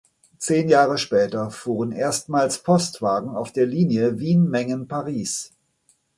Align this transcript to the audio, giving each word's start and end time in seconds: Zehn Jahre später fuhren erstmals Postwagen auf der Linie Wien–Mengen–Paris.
Zehn 0.39 0.67
Jahre 0.67 0.97
später 0.97 1.51
fuhren 1.51 1.91
erstmals 1.91 2.63
Postwagen 2.63 3.29
auf 3.35 3.51
der 3.51 3.67
Linie 3.67 4.17
Wien–Mengen–Paris. 4.19 5.51